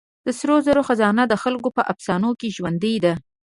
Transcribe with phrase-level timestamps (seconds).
[0.25, 3.13] د سرو زرو خزانه د خلکو په افسانو کې ژوندۍ ده.